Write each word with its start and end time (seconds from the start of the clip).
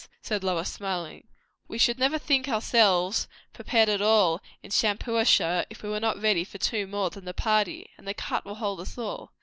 said 0.23 0.43
Lois, 0.43 0.67
smiling. 0.73 1.27
"We 1.67 1.77
should 1.77 1.99
never 1.99 2.17
think 2.17 2.49
ourselves 2.49 3.27
prepared 3.53 3.87
at 3.87 4.01
all, 4.01 4.41
in 4.63 4.71
Shampuashuh, 4.71 5.65
if 5.69 5.83
we 5.83 5.89
were 5.89 5.99
not 5.99 6.19
ready 6.19 6.43
for 6.43 6.57
two 6.57 6.87
more 6.87 7.11
than 7.11 7.25
the 7.25 7.35
party. 7.35 7.91
And 7.99 8.07
the 8.07 8.15
cart 8.15 8.43
will 8.43 8.55
hold 8.55 8.79
us 8.79 8.97
all." 8.97 9.31